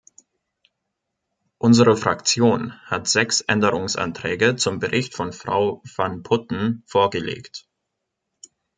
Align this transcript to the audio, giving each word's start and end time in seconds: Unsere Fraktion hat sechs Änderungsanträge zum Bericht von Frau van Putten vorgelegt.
Unsere 1.59 1.95
Fraktion 1.95 2.73
hat 2.85 3.07
sechs 3.07 3.41
Änderungsanträge 3.41 4.55
zum 4.55 4.79
Bericht 4.79 5.13
von 5.13 5.31
Frau 5.31 5.83
van 5.95 6.23
Putten 6.23 6.81
vorgelegt. 6.87 7.67